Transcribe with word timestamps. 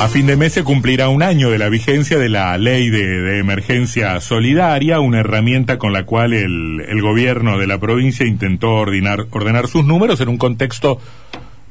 A 0.00 0.06
fin 0.06 0.26
de 0.26 0.36
mes 0.36 0.52
se 0.52 0.62
cumplirá 0.62 1.08
un 1.08 1.24
año 1.24 1.50
de 1.50 1.58
la 1.58 1.68
vigencia 1.68 2.18
de 2.18 2.28
la 2.28 2.56
ley 2.56 2.88
de, 2.88 3.40
emergencia 3.40 4.20
solidaria, 4.20 5.00
una 5.00 5.18
herramienta 5.18 5.76
con 5.76 5.92
la 5.92 6.04
cual 6.04 6.34
el, 6.34 6.84
el, 6.88 7.02
gobierno 7.02 7.58
de 7.58 7.66
la 7.66 7.78
provincia 7.78 8.24
intentó 8.24 8.74
ordenar, 8.74 9.26
ordenar 9.32 9.66
sus 9.66 9.84
números 9.84 10.20
en 10.20 10.28
un 10.28 10.38
contexto 10.38 11.00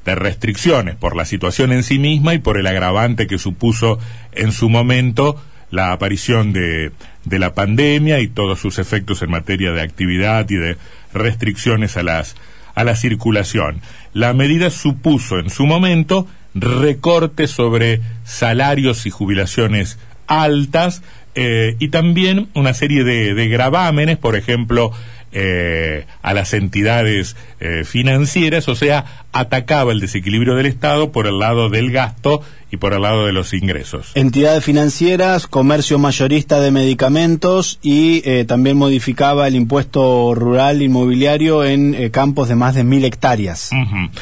de 0.04 0.16
restricciones 0.16 0.98
por 0.98 1.16
la 1.16 1.24
situación 1.24 1.72
en 1.72 1.84
sí 1.84 2.00
misma 2.00 2.34
y 2.34 2.40
por 2.40 2.58
el 2.58 2.68
agravante 2.68 3.28
que 3.28 3.38
supuso 3.38 3.98
en 4.34 4.52
su 4.52 4.70
momento 4.70 5.42
la 5.72 5.94
aparición 5.94 6.52
de, 6.52 6.92
de 7.24 7.40
la 7.40 7.54
pandemia 7.54 8.20
y 8.20 8.28
todos 8.28 8.60
sus 8.60 8.78
efectos 8.78 9.22
en 9.22 9.32
materia 9.32 9.72
de 9.72 9.82
actividad 9.82 10.50
y 10.50 10.56
de 10.56 10.76
restricciones 11.14 11.96
a 11.96 12.04
las 12.04 12.36
a 12.76 12.84
la 12.84 12.96
circulación. 12.96 13.82
La 14.14 14.34
medida 14.34 14.70
supuso 14.70 15.40
en 15.40 15.50
su 15.50 15.66
momento 15.66 16.28
recortes 16.62 17.52
sobre 17.52 18.02
salarios 18.24 19.06
y 19.06 19.10
jubilaciones 19.10 19.98
altas 20.28 21.02
eh, 21.40 21.76
y 21.78 21.90
también 21.90 22.50
una 22.56 22.74
serie 22.74 23.04
de, 23.04 23.48
gravámenes, 23.48 24.18
por 24.18 24.36
ejemplo, 24.36 24.92
eh, 25.32 26.06
a 26.24 26.34
las 26.34 26.54
entidades 26.56 27.36
eh, 27.60 27.84
financieras, 27.84 28.68
o 28.68 28.76
sea, 28.76 29.06
atacaba 29.34 29.92
el 29.92 30.00
desequilibrio 30.00 30.56
del 30.56 30.66
Estado 30.66 31.12
por 31.12 31.28
el 31.28 31.38
lado 31.38 31.70
del 31.70 31.92
gasto 31.92 32.42
y 32.72 32.78
por 32.78 32.94
el 32.94 33.02
lado 33.02 33.26
de 33.26 33.34
los 33.34 33.54
ingresos. 33.54 34.12
Entidades 34.16 34.64
financieras, 34.64 35.48
comercio 35.48 36.00
mayorista 36.00 36.60
de 36.60 36.72
medicamentos 36.72 37.80
y 37.82 38.22
eh, 38.26 38.46
también 38.46 38.78
modificaba 38.78 39.48
el 39.48 39.56
impuesto 39.56 40.34
rural 40.36 40.82
inmobiliario 40.82 41.64
en 41.64 42.10
campos 42.10 42.50
de 42.50 42.56
más 42.56 42.76
de 42.76 42.84
mil 42.84 43.04
hectáreas, 43.06 43.72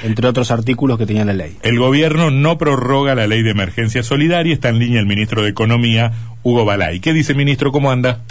entre 0.04 0.28
otros 0.28 0.52
artículos 0.52 0.98
que 0.98 1.06
tenía 1.06 1.26
la 1.26 1.34
ley. 1.34 1.58
El 1.62 1.80
gobierno 1.80 2.32
no 2.32 2.58
prorroga 2.58 3.16
la 3.16 3.28
ley 3.28 3.42
de 3.44 3.52
emergencia 3.52 4.04
solidaria, 4.04 4.54
está 4.54 4.70
en 4.70 4.80
línea 4.80 5.00
el 5.00 5.06
ministro 5.06 5.42
de 5.42 5.50
Economía, 5.50 6.12
Hugo 6.44 6.66
Balay. 6.66 7.00
¿Qué 7.00 7.14
dice, 7.14 7.34
ministro? 7.34 7.72
¿Cómo 7.72 7.92
anda? 7.92 8.22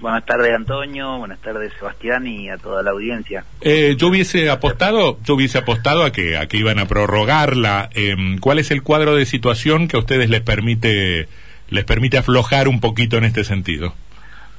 Buenas 0.00 0.24
tardes, 0.24 0.54
Antonio. 0.54 1.18
Buenas 1.18 1.40
tardes, 1.40 1.72
Sebastián, 1.76 2.26
y 2.26 2.48
a 2.50 2.56
toda 2.56 2.84
la 2.84 2.92
audiencia. 2.92 3.44
Eh, 3.60 3.96
yo 3.98 4.08
hubiese 4.08 4.48
apostado, 4.48 5.18
yo 5.24 5.34
hubiese 5.34 5.58
apostado 5.58 6.04
a 6.04 6.12
que 6.12 6.36
a 6.36 6.46
que 6.46 6.56
iban 6.56 6.78
a 6.78 6.86
prorrogarla. 6.86 7.90
Em, 7.94 8.38
¿Cuál 8.38 8.60
es 8.60 8.70
el 8.70 8.82
cuadro 8.82 9.16
de 9.16 9.26
situación 9.26 9.88
que 9.88 9.96
a 9.96 10.00
ustedes 10.00 10.30
les 10.30 10.40
permite 10.40 11.28
les 11.70 11.84
permite 11.84 12.16
aflojar 12.16 12.68
un 12.68 12.80
poquito 12.80 13.16
en 13.16 13.24
este 13.24 13.42
sentido? 13.42 13.94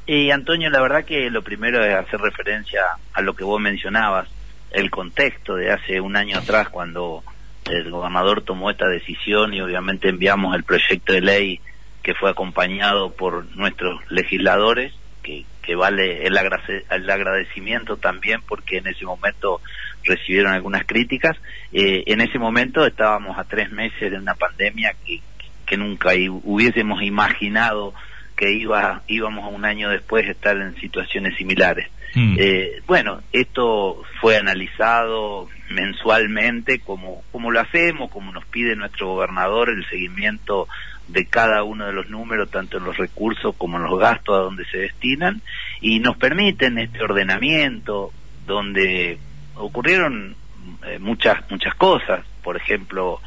Y 0.06 0.32
Antonio, 0.32 0.70
la 0.70 0.82
verdad 0.82 1.06
que 1.06 1.30
lo 1.30 1.42
primero 1.42 1.84
es 1.86 1.96
hacer 1.96 2.20
referencia 2.20 2.82
a 3.14 3.22
lo 3.22 3.34
que 3.34 3.44
vos 3.44 3.62
mencionabas, 3.62 4.28
el 4.72 4.90
contexto 4.90 5.56
de 5.56 5.72
hace 5.72 6.02
un 6.02 6.18
año 6.18 6.38
atrás 6.38 6.68
cuando 6.70 7.24
el 7.70 7.90
gobernador 7.90 8.42
tomó 8.42 8.70
esta 8.72 8.88
decisión 8.88 9.54
y 9.54 9.62
obviamente 9.62 10.10
enviamos 10.10 10.56
el 10.56 10.64
proyecto 10.64 11.14
de 11.14 11.22
ley 11.22 11.62
que 12.04 12.14
fue 12.14 12.30
acompañado 12.30 13.12
por 13.12 13.46
nuestros 13.56 14.02
legisladores 14.10 14.94
que, 15.62 15.76
vale 15.76 16.26
el, 16.26 16.38
agradecimiento 16.38 17.98
también 17.98 18.42
porque 18.48 18.78
en 18.78 18.88
ese 18.88 19.06
momento 19.06 19.62
recibieron 20.04 20.54
algunas 20.54 20.86
críticas. 20.86 21.38
Eh, 21.72 22.04
en 22.08 22.22
ese 22.22 22.40
momento 22.40 22.86
estábamos 22.86 23.38
a 23.38 23.44
tres 23.44 23.72
meses 23.72 24.12
de 24.12 24.18
una 24.18 24.36
pandemia 24.36 24.96
que, 25.06 25.22
que 25.66 25.78
nunca 25.78 26.12
hubiésemos 26.44 27.04
imaginado 27.04 27.94
que 28.36 28.54
iba, 28.54 29.04
íbamos 29.08 29.44
a 29.44 29.50
un 29.50 29.66
año 29.66 29.90
después 29.90 30.26
estar 30.28 30.56
en 30.58 30.76
situaciones 30.80 31.36
similares. 31.36 31.90
Mm. 32.16 32.36
Eh, 32.40 32.82
bueno, 32.88 33.22
esto 33.34 34.02
fue 34.22 34.38
analizado 34.38 35.50
mensualmente 35.70 36.80
como, 36.80 37.22
como 37.32 37.52
lo 37.52 37.60
hacemos, 37.60 38.10
como 38.10 38.32
nos 38.32 38.46
pide 38.46 38.76
nuestro 38.76 39.08
gobernador, 39.08 39.70
el 39.70 39.86
seguimiento 39.90 40.68
de 41.10 41.26
cada 41.26 41.64
uno 41.64 41.86
de 41.86 41.94
los 41.94 42.10
números, 42.10 42.52
tanto 42.52 42.78
en 42.78 42.86
los 42.86 42.98
recursos 42.98 43.56
como 43.58 43.78
en 43.78 43.84
los 43.84 44.00
gastos 44.00 44.36
a 44.36 44.44
donde 44.44 44.66
se 44.66 44.78
destinan, 44.78 45.42
y 45.82 46.00
nos 46.00 46.18
permiten 46.18 46.78
este 46.78 47.04
ordenamiento 47.04 48.12
donde 48.46 49.18
ocurrieron 49.56 50.36
eh, 50.86 51.00
muchas, 51.00 51.50
muchas 51.50 51.74
cosas, 51.76 52.26
por 52.44 52.58
ejemplo, 52.58 53.20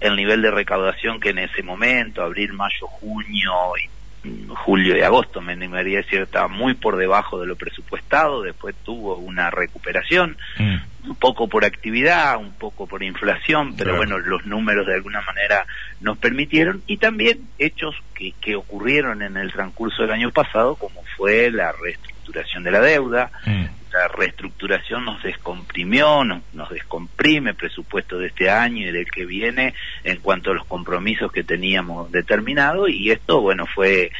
el 0.00 0.16
nivel 0.16 0.42
de 0.42 0.50
recaudación 0.50 1.20
que 1.20 1.30
en 1.30 1.38
ese 1.38 1.62
momento, 1.62 2.22
abril, 2.22 2.52
mayo, 2.52 2.86
junio 2.86 3.52
y 3.82 3.99
julio 4.48 4.96
y 4.96 5.02
agosto, 5.02 5.40
me 5.40 5.52
animaría 5.52 5.98
a 5.98 6.02
decir, 6.02 6.20
estaba 6.20 6.48
muy 6.48 6.74
por 6.74 6.96
debajo 6.96 7.40
de 7.40 7.46
lo 7.46 7.56
presupuestado, 7.56 8.42
después 8.42 8.74
tuvo 8.84 9.16
una 9.16 9.50
recuperación, 9.50 10.36
mm. 10.58 11.08
un 11.08 11.16
poco 11.16 11.48
por 11.48 11.64
actividad, 11.64 12.36
un 12.36 12.52
poco 12.52 12.86
por 12.86 13.02
inflación, 13.02 13.74
pero 13.76 13.96
bueno, 13.96 14.18
los 14.18 14.44
números 14.44 14.86
de 14.86 14.94
alguna 14.94 15.22
manera 15.22 15.66
nos 16.00 16.18
permitieron, 16.18 16.82
y 16.86 16.98
también 16.98 17.40
hechos 17.58 17.94
que, 18.14 18.32
que 18.40 18.56
ocurrieron 18.56 19.22
en 19.22 19.36
el 19.36 19.52
transcurso 19.52 20.02
del 20.02 20.12
año 20.12 20.30
pasado, 20.30 20.76
como 20.76 21.02
fue 21.16 21.50
la 21.50 21.72
reestructuración 21.72 22.62
de 22.62 22.70
la 22.70 22.80
deuda, 22.80 23.30
mm 23.46 23.79
la 23.92 24.08
reestructuración 24.08 25.04
nos 25.04 25.22
descomprimió, 25.22 26.24
nos, 26.24 26.42
nos 26.52 26.70
descomprime 26.70 27.50
el 27.50 27.56
presupuesto 27.56 28.18
de 28.18 28.28
este 28.28 28.50
año 28.50 28.88
y 28.88 28.92
del 28.92 29.10
que 29.10 29.26
viene 29.26 29.74
en 30.04 30.18
cuanto 30.18 30.50
a 30.50 30.54
los 30.54 30.66
compromisos 30.66 31.32
que 31.32 31.44
teníamos 31.44 32.10
determinados 32.12 32.90
y 32.90 33.10
esto, 33.10 33.40
bueno, 33.40 33.66
fue 33.66 34.10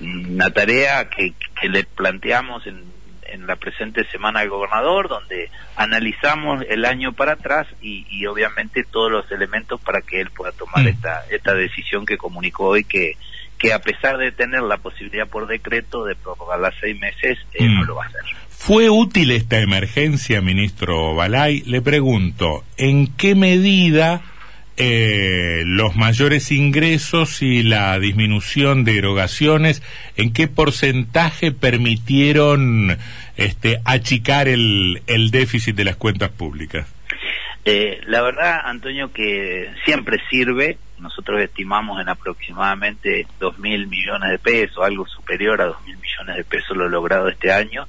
una 0.00 0.50
tarea 0.50 1.08
que, 1.08 1.34
que 1.60 1.68
le 1.68 1.84
planteamos 1.84 2.66
en, 2.66 2.82
en 3.30 3.46
la 3.46 3.56
presente 3.56 4.04
semana 4.06 4.40
al 4.40 4.48
gobernador, 4.48 5.08
donde 5.08 5.50
analizamos 5.76 6.64
el 6.68 6.84
año 6.84 7.12
para 7.12 7.32
atrás 7.32 7.66
y, 7.80 8.06
y 8.10 8.26
obviamente 8.26 8.84
todos 8.84 9.10
los 9.10 9.30
elementos 9.30 9.80
para 9.80 10.00
que 10.02 10.20
él 10.20 10.30
pueda 10.30 10.52
tomar 10.52 10.84
mm. 10.84 10.88
esta, 10.88 11.24
esta 11.30 11.54
decisión 11.54 12.06
que 12.06 12.18
comunicó 12.18 12.66
hoy 12.66 12.84
que, 12.84 13.16
que 13.58 13.72
a 13.72 13.78
pesar 13.80 14.18
de 14.18 14.32
tener 14.32 14.62
la 14.62 14.78
posibilidad 14.78 15.28
por 15.28 15.46
decreto 15.46 16.04
de 16.04 16.16
prorrogar 16.16 16.72
seis 16.80 16.98
meses, 16.98 17.38
eh, 17.52 17.68
no 17.68 17.82
mm. 17.82 17.86
lo 17.86 17.94
va 17.96 18.04
a 18.04 18.08
hacer. 18.08 18.22
¿Fue 18.62 18.90
útil 18.90 19.30
esta 19.30 19.58
emergencia, 19.58 20.42
ministro 20.42 21.14
Balay? 21.14 21.62
Le 21.62 21.80
pregunto, 21.80 22.62
¿en 22.76 23.06
qué 23.16 23.34
medida 23.34 24.20
eh, 24.76 25.62
los 25.64 25.96
mayores 25.96 26.52
ingresos 26.52 27.40
y 27.40 27.62
la 27.62 27.98
disminución 27.98 28.84
de 28.84 28.98
erogaciones, 28.98 29.82
en 30.16 30.34
qué 30.34 30.46
porcentaje 30.46 31.52
permitieron 31.52 32.98
este, 33.38 33.80
achicar 33.86 34.46
el, 34.46 35.02
el 35.06 35.30
déficit 35.30 35.74
de 35.74 35.84
las 35.84 35.96
cuentas 35.96 36.28
públicas? 36.28 36.86
Eh, 37.64 38.02
la 38.08 38.20
verdad, 38.20 38.60
Antonio, 38.66 39.10
que 39.10 39.70
siempre 39.86 40.18
sirve. 40.28 40.76
Nosotros 40.98 41.40
estimamos 41.40 41.98
en 41.98 42.10
aproximadamente 42.10 43.26
dos 43.40 43.58
mil 43.58 43.86
millones 43.86 44.30
de 44.32 44.38
pesos, 44.38 44.84
algo 44.84 45.06
superior 45.06 45.62
a 45.62 45.64
dos 45.64 45.82
mil 45.86 45.96
millones 45.96 46.36
de 46.36 46.44
pesos 46.44 46.76
lo 46.76 46.90
logrado 46.90 47.30
este 47.30 47.50
año 47.50 47.88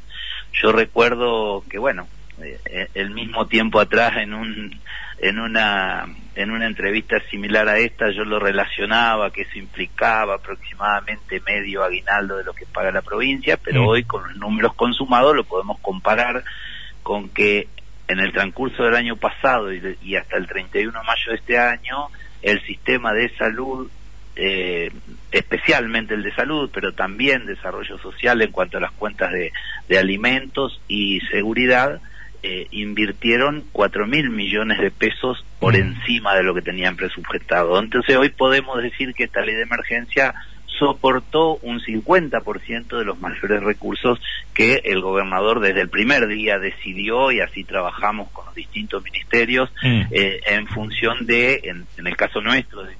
yo 0.54 0.72
recuerdo 0.72 1.64
que 1.70 1.78
bueno 1.78 2.08
eh, 2.42 2.90
el 2.94 3.12
mismo 3.12 3.48
tiempo 3.48 3.80
atrás 3.80 4.18
en 4.18 4.34
un 4.34 4.80
en 5.20 5.40
una 5.40 6.08
en 6.36 6.52
una 6.52 6.66
entrevista 6.66 7.20
similar 7.30 7.68
a 7.70 7.78
esta 7.78 8.12
yo 8.12 8.24
lo 8.24 8.40
relacionaba 8.40 9.32
que 9.32 9.44
eso 9.44 9.60
implicaba 9.60 10.36
aproximadamente 10.36 11.42
medio 11.42 11.84
aguinaldo 11.84 12.38
de 12.38 12.44
lo 12.44 12.54
que 12.54 12.66
paga 12.66 12.92
la 12.92 13.02
provincia 13.02 13.58
pero 13.58 13.84
mm. 13.84 13.88
hoy 13.88 14.04
con 14.04 14.24
los 14.24 14.38
números 14.38 14.74
consumados 14.74 15.36
lo 15.36 15.44
podemos 15.44 15.80
comparar 15.80 16.44
con 17.04 17.30
que 17.30 17.68
en 18.08 18.20
el 18.20 18.34
transcurso 18.34 18.84
del 18.84 18.96
año 18.96 19.16
pasado 19.16 19.72
y, 19.72 19.98
y 20.02 20.16
hasta 20.16 20.38
el 20.38 20.48
31 20.48 21.00
de 21.00 21.06
mayo 21.06 21.32
de 21.32 21.36
este 21.36 21.58
año 21.58 22.08
el 22.42 22.62
sistema 22.66 23.14
de 23.14 23.30
salud 23.38 23.90
eh, 24.36 24.92
especialmente 25.32 26.14
el 26.14 26.24
de 26.24 26.34
salud, 26.34 26.70
pero 26.74 26.94
también 26.94 27.46
desarrollo 27.46 27.98
social 27.98 28.42
en 28.42 28.52
cuanto 28.52 28.78
a 28.78 28.82
las 28.82 28.92
cuentas 28.92 29.32
de, 29.32 29.52
alimentos 29.98 30.80
y 30.88 31.20
seguridad, 31.32 32.00
eh, 32.44 32.68
invirtieron 32.72 33.66
cuatro 33.72 34.08
mil 34.08 34.30
millones 34.30 34.80
de 34.80 34.90
pesos 34.90 35.46
por 35.60 35.74
mm. 35.74 35.82
encima 35.82 36.34
de 36.36 36.44
lo 36.44 36.56
que 36.56 36.62
tenían 36.62 36.96
presupuestado. 36.96 37.78
Entonces 37.80 38.16
hoy 38.16 38.30
podemos 38.30 38.82
decir 38.82 39.14
que 39.14 39.26
esta 39.26 39.42
ley 39.42 39.56
de 39.56 39.64
emergencia 39.64 40.34
soportó 40.80 41.58
un 41.58 41.80
50% 41.80 42.98
de 42.98 43.06
los 43.06 43.20
mayores 43.20 43.62
recursos 43.62 44.20
que 44.54 44.82
el 44.86 45.02
gobernador 45.02 45.60
desde 45.60 45.82
el 45.82 45.90
primer 45.90 46.26
día 46.28 46.58
decidió 46.58 47.32
y 47.32 47.40
así 47.40 47.64
trabajamos 47.64 48.32
con 48.32 48.46
los 48.48 48.56
distintos 48.56 49.04
ministerios 49.04 49.72
mm. 49.84 50.02
eh, 50.10 50.40
en 50.48 50.66
función 50.68 51.28
de, 51.28 51.62
en, 51.66 51.86
en 51.98 52.08
el 52.08 52.16
caso 52.16 52.42
nuestro, 52.42 52.84
de 52.84 52.96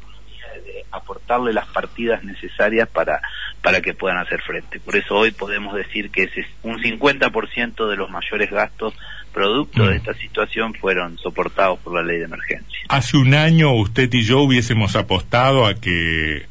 aportarle 0.92 1.54
las 1.54 1.68
partidas 1.68 2.24
necesarias 2.24 2.88
para, 2.90 3.22
para 3.62 3.82
que 3.82 3.94
puedan 3.94 4.18
hacer 4.18 4.42
frente. 4.42 4.80
Por 4.80 4.96
eso 4.96 5.16
hoy 5.16 5.32
podemos 5.32 5.76
decir 5.76 6.10
que 6.12 6.24
ese 6.24 6.46
un 6.64 6.82
50% 6.82 7.90
de 7.90 7.96
los 7.96 8.10
mayores 8.10 8.50
gastos 8.52 8.94
producto 9.32 9.86
de 9.86 9.94
mm. 9.94 9.98
esta 9.98 10.14
situación 10.16 10.74
fueron 10.74 11.18
soportados 11.18 11.80
por 11.80 11.94
la 11.94 12.04
ley 12.04 12.20
de 12.20 12.26
emergencia. 12.26 12.80
Hace 12.90 13.18
un 13.18 13.34
año 13.34 13.74
usted 13.74 14.12
y 14.14 14.24
yo 14.24 14.42
hubiésemos 14.42 14.96
apostado 14.96 15.66
a 15.66 15.76
que 15.76 16.46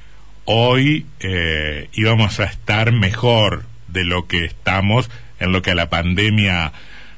hoy 0.45 1.07
eh, 1.21 1.89
íbamos 1.93 2.41
a 2.41 2.45
estar 2.45 2.93
mejor 2.93 3.65
de 3.89 4.05
lo 4.05 4.27
que 4.27 4.45
estamos 4.45 5.11
en 5.39 5.53
lo 5.53 5.63
que 5.63 5.73
a 5.73 5.75
la 5.75 5.91
pandemia 5.91 6.73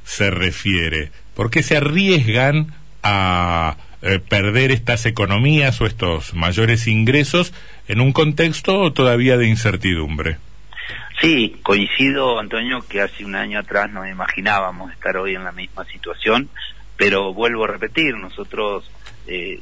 se 0.04 0.30
refiere. 0.30 1.10
¿Por 1.34 1.50
qué 1.50 1.62
se 1.62 1.76
arriesgan 1.76 2.74
a 3.02 3.76
eh, 4.02 4.18
perder 4.18 4.72
estas 4.72 5.06
economías 5.06 5.80
o 5.80 5.86
estos 5.86 6.34
mayores 6.34 6.86
ingresos 6.86 7.54
en 7.88 8.00
un 8.00 8.12
contexto 8.12 8.92
todavía 8.92 9.36
de 9.36 9.46
incertidumbre. 9.46 10.38
Sí, 11.20 11.60
coincido, 11.62 12.40
Antonio, 12.40 12.84
que 12.88 13.00
hace 13.00 13.24
un 13.24 13.36
año 13.36 13.60
atrás 13.60 13.90
no 13.92 14.04
imaginábamos 14.04 14.90
estar 14.92 15.16
hoy 15.16 15.36
en 15.36 15.44
la 15.44 15.52
misma 15.52 15.84
situación, 15.84 16.48
pero 16.96 17.32
vuelvo 17.32 17.64
a 17.64 17.68
repetir, 17.68 18.16
nosotros, 18.16 18.90
eh, 19.28 19.60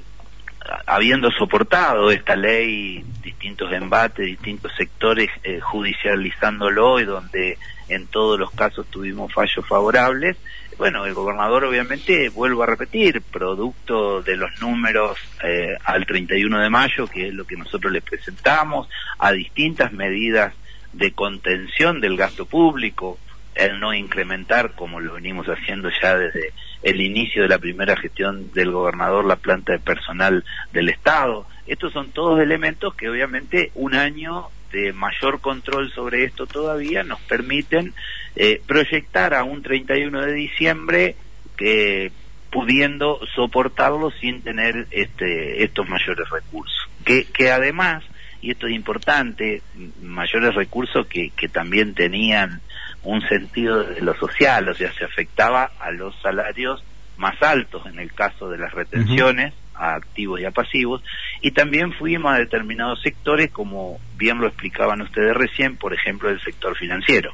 habiendo 0.86 1.30
soportado 1.32 2.10
esta 2.10 2.34
ley, 2.34 3.04
distintos 3.22 3.70
embates, 3.72 4.24
distintos 4.24 4.72
sectores 4.74 5.28
eh, 5.44 5.60
judicializándolo 5.60 6.98
y 7.00 7.04
donde 7.04 7.58
en 7.88 8.06
todos 8.06 8.38
los 8.38 8.50
casos 8.52 8.86
tuvimos 8.86 9.32
fallos 9.32 9.66
favorables, 9.66 10.36
bueno, 10.80 11.04
el 11.04 11.12
gobernador 11.12 11.66
obviamente, 11.66 12.30
vuelvo 12.30 12.62
a 12.62 12.66
repetir, 12.66 13.20
producto 13.20 14.22
de 14.22 14.34
los 14.34 14.50
números 14.62 15.18
eh, 15.44 15.76
al 15.84 16.06
31 16.06 16.58
de 16.58 16.70
mayo, 16.70 17.06
que 17.06 17.28
es 17.28 17.34
lo 17.34 17.44
que 17.44 17.54
nosotros 17.54 17.92
le 17.92 18.00
presentamos, 18.00 18.88
a 19.18 19.30
distintas 19.32 19.92
medidas 19.92 20.54
de 20.94 21.12
contención 21.12 22.00
del 22.00 22.16
gasto 22.16 22.46
público, 22.46 23.18
el 23.54 23.78
no 23.78 23.92
incrementar, 23.92 24.72
como 24.72 25.00
lo 25.00 25.12
venimos 25.12 25.46
haciendo 25.48 25.90
ya 26.02 26.16
desde 26.16 26.54
el 26.82 27.02
inicio 27.02 27.42
de 27.42 27.48
la 27.50 27.58
primera 27.58 27.94
gestión 27.98 28.50
del 28.54 28.70
gobernador, 28.70 29.26
la 29.26 29.36
planta 29.36 29.72
de 29.72 29.80
personal 29.80 30.42
del 30.72 30.88
Estado. 30.88 31.46
Estos 31.66 31.92
son 31.92 32.10
todos 32.10 32.40
elementos 32.40 32.94
que 32.94 33.10
obviamente 33.10 33.70
un 33.74 33.94
año 33.94 34.48
de 34.72 34.92
mayor 34.92 35.40
control 35.40 35.90
sobre 35.92 36.24
esto 36.24 36.46
todavía 36.46 37.02
nos 37.02 37.20
permiten 37.22 37.94
eh, 38.36 38.60
proyectar 38.66 39.34
a 39.34 39.44
un 39.44 39.62
31 39.62 40.22
de 40.22 40.32
diciembre 40.32 41.16
que 41.56 42.12
pudiendo 42.50 43.20
soportarlo 43.34 44.10
sin 44.10 44.42
tener 44.42 44.86
este, 44.90 45.62
estos 45.62 45.88
mayores 45.88 46.28
recursos. 46.30 46.88
Que, 47.04 47.24
que 47.24 47.50
además 47.50 48.04
y 48.42 48.52
esto 48.52 48.66
es 48.66 48.74
importante, 48.74 49.62
mayores 50.02 50.54
recursos 50.54 51.06
que, 51.06 51.30
que 51.30 51.48
también 51.48 51.94
tenían 51.94 52.60
un 53.02 53.20
sentido 53.28 53.84
de 53.84 54.00
lo 54.00 54.14
social, 54.16 54.68
o 54.68 54.74
sea, 54.74 54.92
se 54.92 55.04
afectaba 55.04 55.70
a 55.78 55.90
los 55.90 56.14
salarios 56.22 56.82
más 57.16 57.40
altos 57.42 57.84
en 57.86 57.98
el 57.98 58.12
caso 58.12 58.48
de 58.48 58.58
las 58.58 58.72
retenciones, 58.72 59.52
a 59.80 59.94
activos 59.94 60.40
y 60.40 60.44
a 60.44 60.50
pasivos, 60.50 61.02
y 61.40 61.50
también 61.52 61.92
fuimos 61.92 62.32
a 62.32 62.38
determinados 62.38 63.00
sectores, 63.02 63.50
como 63.50 63.98
bien 64.16 64.38
lo 64.38 64.46
explicaban 64.46 65.00
ustedes 65.00 65.34
recién, 65.34 65.76
por 65.76 65.94
ejemplo, 65.94 66.28
el 66.28 66.40
sector 66.40 66.76
financiero. 66.76 67.32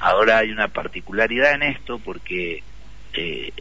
Ahora 0.00 0.38
hay 0.38 0.50
una 0.50 0.68
particularidad 0.68 1.52
en 1.52 1.62
esto 1.62 1.98
porque 1.98 2.62
eh, 3.12 3.52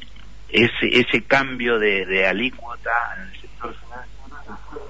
ese, 0.49 0.99
ese 0.99 1.23
cambio 1.23 1.77
de, 1.79 2.05
de 2.05 2.25
alícuota 2.25 2.91
en 3.17 3.23
el 3.23 3.41
sector 3.41 3.75
financiero 3.75 4.13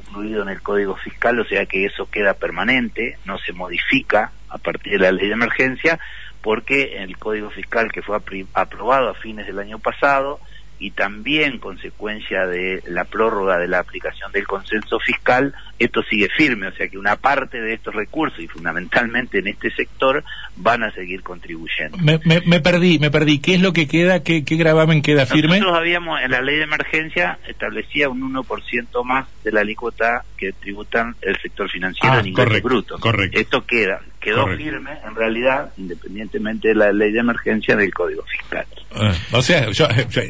incluido 0.08 0.44
en 0.44 0.50
el 0.50 0.62
Código 0.62 0.96
Fiscal, 0.96 1.40
o 1.40 1.46
sea 1.46 1.66
que 1.66 1.86
eso 1.86 2.10
queda 2.10 2.36
permanente, 2.36 3.18
no 3.26 3.40
se 3.40 3.52
modifica 3.52 4.32
a 4.50 4.60
partir 4.60 4.94
de 4.94 5.00
la 5.00 5.12
ley 5.12 5.28
de 5.28 5.34
emergencia, 5.34 6.00
porque 6.42 6.98
el 6.98 7.18
Código 7.18 7.50
Fiscal 7.50 7.92
que 7.92 8.04
fue 8.04 8.20
aprobado 8.54 9.10
a 9.10 9.16
fines 9.16 9.48
del 9.48 9.60
año 9.60 9.80
pasado 9.80 10.40
y 10.84 10.92
también 10.92 11.60
consecuencia 11.60 12.46
de 12.46 12.84
la 12.88 13.06
prórroga 13.06 13.58
de 13.58 13.70
la 13.70 13.80
aplicación 13.80 14.34
del 14.34 14.46
consenso 14.46 15.00
fiscal, 15.00 15.54
esto 15.80 16.04
sigue 16.04 16.28
firme, 16.36 16.68
o 16.68 16.74
sea 16.74 16.90
que 16.90 16.98
una 16.98 17.16
parte 17.16 17.62
de 17.62 17.74
estos 17.74 17.96
recursos 17.96 18.38
y 18.42 18.50
fundamentalmente 18.50 19.40
en 19.40 19.48
este 19.48 19.72
sector 19.72 20.26
van 20.58 20.84
a 20.84 20.92
seguir 20.92 21.24
contribuyendo. 21.24 21.98
Me, 22.00 22.20
me, 22.26 22.60
perdí, 22.60 23.00
me 23.00 23.10
perdí. 23.10 23.40
¿Qué 23.40 23.56
es 23.56 23.62
lo 23.62 23.72
que 23.72 23.88
queda? 23.88 24.24
¿Qué, 24.24 24.44
qué 24.44 24.58
gravamen 24.58 25.02
queda 25.02 25.26
firme? 25.26 25.60
Nosotros 25.60 25.78
habíamos, 25.78 26.22
en 26.22 26.32
la 26.32 26.42
ley 26.42 26.58
de 26.58 26.64
emergencia, 26.64 27.40
establecía 27.48 28.10
un 28.10 28.34
1% 28.34 29.06
más 29.06 29.26
de 29.46 29.54
la 29.54 29.62
alícuota 29.62 30.26
que 30.38 30.52
tributan 30.52 31.16
el 31.22 31.38
sector 31.38 31.72
financiero 31.72 32.16
ah, 32.16 32.20
en 32.20 32.28
ingresos 32.28 32.62
brutos. 32.62 33.00
Correcto. 33.00 33.40
Esto 33.40 33.66
queda, 33.66 34.02
quedó 34.20 34.48
firme 34.58 34.92
en 35.06 35.16
realidad, 35.16 35.72
independientemente 35.78 36.68
de 36.68 36.76
la 36.76 36.92
ley 36.92 37.14
de 37.14 37.20
emergencia 37.20 37.78
del 37.78 37.94
Código 37.94 38.24
Fiscal. 38.24 38.66
Ah, 38.96 39.14
o 39.32 39.42
sea, 39.42 39.70
yo, 39.72 39.88
yo, 40.10 40.22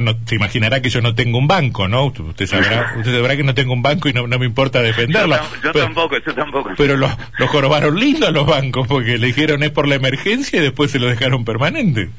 no, 0.00 0.16
se 0.24 0.36
imaginará 0.36 0.80
que 0.80 0.88
yo 0.88 1.00
no 1.00 1.14
tengo 1.14 1.38
un 1.38 1.48
banco, 1.48 1.88
¿no? 1.88 2.06
Usted 2.06 2.46
sabrá, 2.46 2.94
usted 2.98 3.12
sabrá 3.12 3.36
que 3.36 3.42
no 3.42 3.54
tengo 3.54 3.72
un 3.72 3.82
banco 3.82 4.08
y 4.08 4.12
no, 4.12 4.26
no 4.26 4.38
me 4.38 4.46
importa 4.46 4.80
defenderla. 4.80 5.42
Yo, 5.62 5.72
tampoco, 5.72 6.16
yo 6.18 6.34
tampoco. 6.34 6.70
Pero 6.76 6.96
los, 6.96 7.10
los 7.38 7.50
jorobaron 7.50 7.98
lindos 7.98 8.32
los 8.32 8.46
bancos 8.46 8.86
porque 8.86 9.18
le 9.18 9.26
dijeron 9.26 9.62
es 9.62 9.70
por 9.70 9.88
la 9.88 9.96
emergencia 9.96 10.60
y 10.60 10.62
después 10.62 10.90
se 10.90 10.98
lo 10.98 11.08
dejaron 11.08 11.44
permanente. 11.44 12.10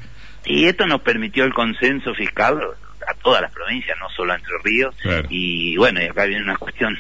Y 0.45 0.65
esto 0.65 0.85
nos 0.85 1.01
permitió 1.01 1.45
el 1.45 1.53
consenso 1.53 2.13
fiscal 2.13 2.59
a 3.07 3.13
todas 3.15 3.41
las 3.41 3.51
provincias, 3.51 3.97
no 3.99 4.09
solo 4.09 4.33
a 4.33 4.35
Entre 4.35 4.53
Ríos. 4.63 4.95
Y 5.29 5.77
bueno, 5.77 6.01
y 6.01 6.05
acá 6.05 6.25
viene 6.25 6.43
una 6.43 6.57
cuestión 6.57 6.97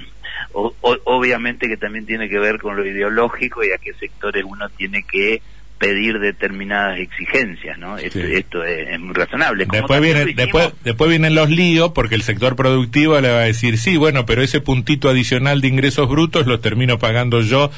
obviamente 0.53 1.67
que 1.67 1.77
también 1.77 2.05
tiene 2.05 2.29
que 2.29 2.39
ver 2.39 2.59
con 2.59 2.75
lo 2.75 2.85
ideológico 2.85 3.63
y 3.63 3.71
a 3.71 3.77
qué 3.77 3.93
sectores 3.93 4.43
uno 4.45 4.69
tiene 4.69 5.03
que 5.03 5.41
pedir 5.77 6.19
determinadas 6.19 6.99
exigencias, 6.99 7.77
¿no? 7.77 7.97
Esto, 7.97 8.63
es, 8.63 8.99
muy 8.99 9.13
razonable. 9.13 9.65
después, 9.69 10.01
viene, 10.01 10.33
después, 10.33 10.69
después 10.83 11.09
vienen 11.09 11.35
los 11.35 11.49
líos 11.49 11.91
porque 11.91 12.15
el 12.15 12.21
sector 12.21 12.55
productivo 12.55 13.19
le 13.19 13.29
va 13.29 13.39
a 13.39 13.45
decir, 13.45 13.77
sí, 13.77 13.97
bueno, 13.97 14.25
pero 14.25 14.41
ese 14.41 14.61
puntito 14.61 15.09
adicional 15.09 15.61
de 15.61 15.67
ingresos 15.67 16.07
brutos 16.07 16.47
lo 16.47 16.59
termino 16.59 16.97
pagando 16.99 17.41
yo 17.41 17.71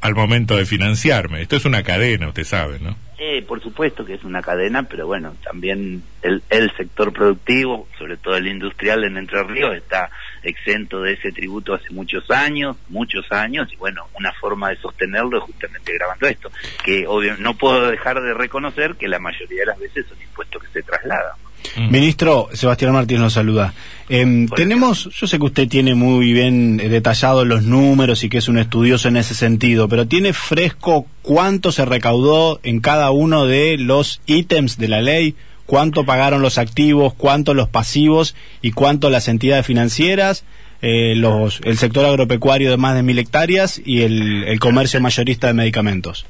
al 0.00 0.14
momento 0.14 0.56
de 0.56 0.66
financiarme. 0.66 1.42
Esto 1.42 1.56
es 1.56 1.64
una 1.64 1.82
cadena, 1.82 2.28
usted 2.28 2.44
sabe, 2.44 2.78
¿no? 2.80 2.96
Eh, 3.16 3.42
por 3.42 3.62
supuesto 3.62 4.04
que 4.04 4.14
es 4.14 4.24
una 4.24 4.42
cadena, 4.42 4.82
pero 4.82 5.06
bueno, 5.06 5.36
también 5.44 6.02
el, 6.22 6.42
el 6.50 6.74
sector 6.76 7.12
productivo, 7.12 7.86
sobre 7.96 8.16
todo 8.16 8.36
el 8.36 8.48
industrial 8.48 9.04
en 9.04 9.16
Entre 9.16 9.40
Ríos, 9.44 9.76
está 9.76 10.10
exento 10.42 11.00
de 11.00 11.12
ese 11.12 11.30
tributo 11.30 11.74
hace 11.74 11.90
muchos 11.90 12.28
años, 12.30 12.76
muchos 12.88 13.30
años, 13.30 13.72
y 13.72 13.76
bueno, 13.76 14.08
una 14.14 14.32
forma 14.32 14.70
de 14.70 14.76
sostenerlo 14.76 15.38
es 15.38 15.44
justamente 15.44 15.94
grabando 15.94 16.26
esto, 16.26 16.50
que 16.84 17.06
obvio, 17.06 17.36
no 17.36 17.54
puedo 17.54 17.88
dejar 17.88 18.20
de 18.20 18.34
reconocer 18.34 18.96
que 18.96 19.06
la 19.06 19.20
mayoría 19.20 19.60
de 19.60 19.66
las 19.66 19.78
veces 19.78 20.06
son 20.08 20.20
impuestos 20.20 20.62
que 20.64 20.68
se 20.68 20.82
trasladan. 20.82 21.36
Mm. 21.76 21.90
Ministro, 21.90 22.48
Sebastián 22.52 22.92
Martínez 22.92 23.22
nos 23.22 23.32
saluda. 23.32 23.74
Em, 24.08 24.48
tenemos, 24.48 25.08
yo 25.12 25.26
sé 25.26 25.38
que 25.38 25.44
usted 25.44 25.68
tiene 25.68 25.94
muy 25.94 26.32
bien 26.32 26.80
eh, 26.80 26.88
detallados 26.88 27.46
los 27.46 27.62
números 27.62 28.22
y 28.22 28.28
que 28.28 28.38
es 28.38 28.48
un 28.48 28.58
estudioso 28.58 29.08
en 29.08 29.16
ese 29.16 29.34
sentido, 29.34 29.88
pero 29.88 30.06
¿tiene 30.06 30.32
fresco 30.32 31.06
cuánto 31.22 31.72
se 31.72 31.84
recaudó 31.84 32.60
en 32.62 32.80
cada 32.80 33.10
uno 33.10 33.46
de 33.46 33.78
los 33.78 34.20
ítems 34.26 34.76
de 34.78 34.88
la 34.88 35.00
ley? 35.00 35.34
¿Cuánto 35.66 36.04
pagaron 36.04 36.42
los 36.42 36.58
activos, 36.58 37.14
cuánto 37.14 37.54
los 37.54 37.68
pasivos 37.68 38.34
y 38.60 38.72
cuánto 38.72 39.08
las 39.08 39.28
entidades 39.28 39.64
financieras? 39.66 40.44
Eh, 40.82 41.14
los, 41.16 41.62
el 41.64 41.78
sector 41.78 42.04
agropecuario 42.04 42.70
de 42.70 42.76
más 42.76 42.94
de 42.94 43.02
mil 43.02 43.18
hectáreas 43.18 43.80
y 43.82 44.02
el, 44.02 44.58
comercio 44.60 45.00
mayorista 45.00 45.46
de 45.46 45.54
medicamentos. 45.54 46.26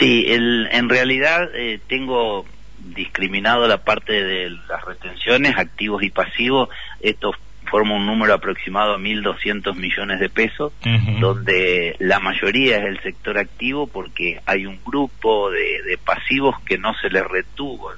Sí, 0.00 0.26
en 0.28 0.88
realidad 0.88 1.48
eh, 1.54 1.78
tengo 1.86 2.44
discriminado 2.84 3.66
la 3.66 3.78
parte 3.78 4.12
de 4.12 4.50
las 4.68 4.84
retenciones, 4.84 5.56
activos 5.56 6.02
y 6.02 6.10
pasivos, 6.10 6.68
esto 7.00 7.32
forma 7.70 7.96
un 7.96 8.06
número 8.06 8.34
aproximado 8.34 8.94
a 8.94 8.98
1.200 8.98 9.74
millones 9.74 10.20
de 10.20 10.28
pesos, 10.28 10.72
donde 11.18 11.96
la 11.98 12.20
mayoría 12.20 12.76
es 12.78 12.84
el 12.84 13.00
sector 13.00 13.38
activo 13.38 13.86
porque 13.86 14.40
hay 14.46 14.66
un 14.66 14.78
grupo 14.84 15.50
de, 15.50 15.98
pasivos 16.04 16.60
que 16.60 16.78
no 16.78 16.94
se 16.94 17.08
les 17.08 17.24
retuvo 17.26 17.90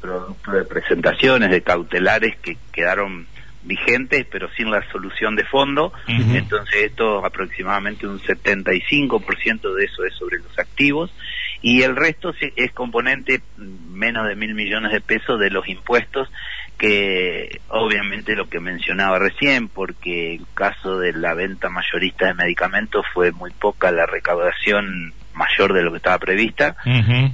producto 0.00 0.52
de 0.52 0.64
presentaciones, 0.64 1.50
de 1.50 1.60
cautelares 1.62 2.36
que 2.38 2.56
quedaron 2.72 3.26
vigentes 3.64 4.26
pero 4.30 4.48
sin 4.56 4.70
la 4.70 4.88
solución 4.90 5.36
de 5.36 5.44
fondo, 5.44 5.92
entonces 6.06 6.76
esto 6.76 7.24
aproximadamente 7.24 8.06
un 8.06 8.20
75% 8.20 9.74
de 9.74 9.84
eso 9.84 10.04
es 10.04 10.14
sobre 10.14 10.38
los 10.38 10.58
activos 10.58 11.12
y 11.62 11.82
el 11.82 11.96
resto 11.96 12.32
es 12.56 12.72
componente 12.72 13.40
menos 13.56 14.28
de 14.28 14.36
mil 14.36 14.54
millones 14.54 14.92
de 14.92 15.00
pesos 15.00 15.40
de 15.40 15.50
los 15.50 15.68
impuestos 15.68 16.28
que 16.78 17.60
obviamente 17.68 18.36
lo 18.36 18.48
que 18.48 18.60
mencionaba 18.60 19.18
recién 19.18 19.68
porque 19.68 20.36
el 20.36 20.46
caso 20.54 20.98
de 20.98 21.12
la 21.12 21.34
venta 21.34 21.68
mayorista 21.68 22.26
de 22.26 22.34
medicamentos 22.34 23.04
fue 23.12 23.32
muy 23.32 23.50
poca 23.50 23.90
la 23.90 24.06
recaudación 24.06 25.12
mayor 25.34 25.72
de 25.72 25.82
lo 25.82 25.90
que 25.90 25.96
estaba 25.96 26.18
prevista 26.18 26.76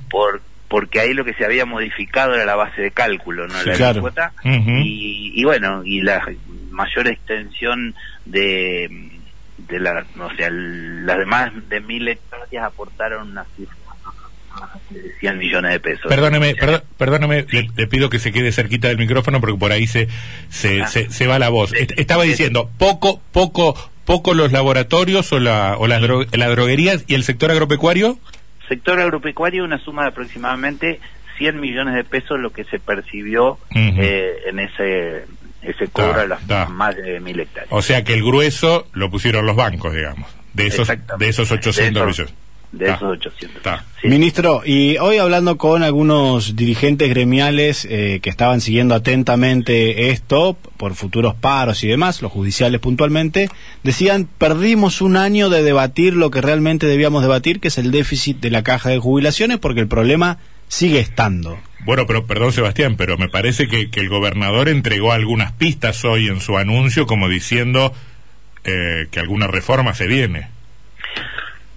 por 0.08 0.40
porque 0.68 0.98
ahí 0.98 1.14
lo 1.14 1.24
que 1.24 1.34
se 1.34 1.44
había 1.44 1.66
modificado 1.66 2.34
era 2.34 2.44
la 2.44 2.56
base 2.56 2.82
de 2.82 2.90
cálculo, 2.90 3.46
no 3.46 3.62
la 3.62 3.94
cuota. 4.00 4.32
Y, 4.42 5.44
bueno, 5.44 5.82
y 5.84 6.00
la 6.00 6.26
mayor 6.70 7.06
extensión 7.06 7.94
de, 8.24 9.10
de 9.58 9.78
la, 9.78 10.04
o 10.18 10.34
sea, 10.34 10.48
las 10.50 11.18
demás 11.18 11.52
de 11.68 11.80
mil 11.80 12.08
hectáreas 12.08 12.64
aportaron 12.64 13.30
una 13.30 13.44
cifra 13.56 13.76
100 15.20 15.38
millones 15.38 15.72
de 15.72 15.80
pesos. 15.80 16.06
Perdóneme, 16.08 16.54
perdóneme, 16.98 17.46
le, 17.50 17.86
pido 17.86 18.10
que 18.10 18.18
se 18.18 18.32
quede 18.32 18.52
cerquita 18.52 18.88
del 18.88 18.98
micrófono 18.98 19.40
porque 19.40 19.58
por 19.58 19.72
ahí 19.72 19.86
se 19.86 20.08
se, 20.48 20.82
ah. 20.82 20.86
se, 20.86 21.26
va 21.26 21.38
la 21.38 21.48
voz. 21.48 21.72
Estaba 21.72 22.24
diciendo, 22.24 22.70
poco, 22.78 23.20
poco, 23.32 23.74
poco 24.04 24.34
los 24.34 24.52
laboratorios 24.52 25.32
o, 25.32 25.38
la, 25.38 25.76
o 25.78 25.86
las 25.86 26.02
la 26.02 26.48
droguerías 26.48 27.04
y 27.06 27.14
el 27.14 27.24
sector 27.24 27.50
agropecuario. 27.50 28.18
Sector 28.68 29.00
agropecuario, 29.00 29.64
una 29.64 29.78
suma 29.78 30.02
de 30.02 30.08
aproximadamente 30.08 31.00
100 31.38 31.60
millones 31.60 31.94
de 31.94 32.04
pesos 32.04 32.38
lo 32.38 32.50
que 32.50 32.64
se 32.64 32.78
percibió 32.78 33.58
eh, 33.74 34.36
en 34.46 34.58
ese 34.58 35.24
ese 35.62 35.88
cobro 35.88 36.20
a 36.20 36.26
las 36.26 36.70
más 36.70 36.94
de 36.94 37.20
mil 37.20 37.40
hectáreas. 37.40 37.72
O 37.72 37.80
sea 37.80 38.04
que 38.04 38.12
el 38.12 38.22
grueso 38.22 38.86
lo 38.92 39.10
pusieron 39.10 39.46
los 39.46 39.56
bancos, 39.56 39.94
digamos, 39.94 40.28
de 40.52 40.66
esos, 40.66 40.88
de 40.88 41.28
esos 41.28 41.50
800 41.50 42.06
millones 42.06 42.34
de 42.78 42.90
esos 42.90 43.02
800. 43.02 43.62
Ministro, 44.04 44.62
y 44.64 44.98
hoy 44.98 45.18
hablando 45.18 45.56
con 45.56 45.82
algunos 45.82 46.56
dirigentes 46.56 47.08
gremiales 47.08 47.86
eh, 47.88 48.20
que 48.22 48.30
estaban 48.30 48.60
siguiendo 48.60 48.94
atentamente 48.94 50.10
esto 50.10 50.56
por 50.76 50.94
futuros 50.94 51.34
paros 51.34 51.82
y 51.84 51.88
demás, 51.88 52.20
los 52.20 52.32
judiciales 52.32 52.80
puntualmente, 52.80 53.48
decían, 53.82 54.28
perdimos 54.38 55.00
un 55.00 55.16
año 55.16 55.48
de 55.48 55.62
debatir 55.62 56.14
lo 56.14 56.30
que 56.30 56.40
realmente 56.40 56.86
debíamos 56.86 57.22
debatir, 57.22 57.60
que 57.60 57.68
es 57.68 57.78
el 57.78 57.90
déficit 57.90 58.40
de 58.40 58.50
la 58.50 58.62
caja 58.62 58.90
de 58.90 58.98
jubilaciones, 58.98 59.58
porque 59.58 59.80
el 59.80 59.88
problema 59.88 60.38
sigue 60.68 61.00
estando. 61.00 61.58
Bueno, 61.84 62.06
pero 62.06 62.26
perdón 62.26 62.52
Sebastián, 62.52 62.96
pero 62.96 63.18
me 63.18 63.28
parece 63.28 63.68
que, 63.68 63.90
que 63.90 64.00
el 64.00 64.08
gobernador 64.08 64.68
entregó 64.68 65.12
algunas 65.12 65.52
pistas 65.52 66.04
hoy 66.04 66.28
en 66.28 66.40
su 66.40 66.56
anuncio 66.56 67.06
como 67.06 67.28
diciendo 67.28 67.92
eh, 68.64 69.08
que 69.10 69.20
alguna 69.20 69.46
reforma 69.46 69.94
se 69.94 70.06
viene. 70.06 70.48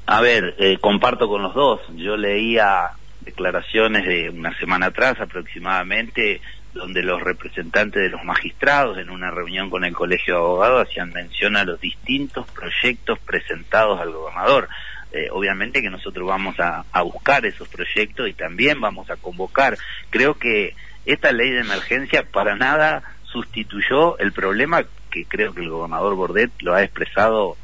A 0.09 0.21
ver, 0.21 0.55
eh, 0.57 0.77
comparto 0.79 1.27
con 1.27 1.43
los 1.43 1.53
dos. 1.53 1.81
Yo 1.95 2.15
leía 2.15 2.91
declaraciones 3.19 4.05
de 4.05 4.29
una 4.29 4.57
semana 4.57 4.85
atrás 4.85 5.19
aproximadamente 5.19 6.39
donde 6.73 7.03
los 7.03 7.21
representantes 7.21 8.01
de 8.01 8.09
los 8.09 8.23
magistrados 8.23 8.97
en 8.99 9.09
una 9.09 9.31
reunión 9.31 9.69
con 9.69 9.83
el 9.83 9.93
Colegio 9.93 10.35
de 10.35 10.39
Abogados 10.39 10.87
hacían 10.87 11.11
mención 11.11 11.57
a 11.57 11.65
los 11.65 11.81
distintos 11.81 12.49
proyectos 12.51 13.19
presentados 13.19 13.99
al 13.99 14.11
gobernador. 14.11 14.69
Eh, 15.11 15.27
obviamente 15.29 15.81
que 15.81 15.89
nosotros 15.89 16.25
vamos 16.25 16.57
a, 16.61 16.85
a, 16.89 17.01
buscar 17.01 17.45
esos 17.45 17.67
proyectos 17.67 18.29
y 18.29 18.33
también 18.33 18.79
vamos 18.79 19.09
a 19.09 19.17
convocar. 19.17 19.77
Creo 20.09 20.35
que 20.35 20.73
esta 21.05 21.33
ley 21.33 21.51
de 21.51 21.61
emergencia 21.61 22.23
para 22.23 22.55
nada 22.55 23.03
sustituyó 23.23 24.17
el 24.19 24.31
problema 24.31 24.85
que 25.11 25.25
creo 25.25 25.53
que 25.53 25.61
el 25.61 25.69
gobernador 25.69 26.15
Bordet 26.15 26.51
lo 26.61 26.75
ha 26.75 26.83
expresado 26.83 27.57